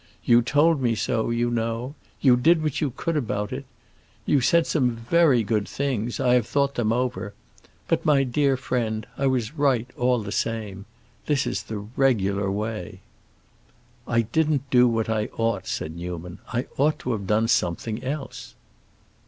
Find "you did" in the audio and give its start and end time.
2.21-2.63